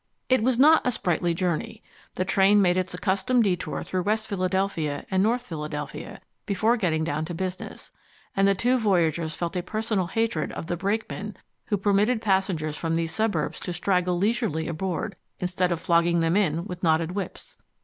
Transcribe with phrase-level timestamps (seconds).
[0.29, 1.83] It was not a sprightly journey.
[2.15, 7.23] The train made its accustomed detour through West Philadelphia and North Philadelphia before getting down
[7.25, 7.91] to business,
[8.35, 11.37] and the two voyagers felt a personal hatred of the brakemen
[11.67, 16.65] who permitted passengers from these suburbs to straggle leisurely aboard instead of flogging them in
[16.65, 17.57] with knotted whips.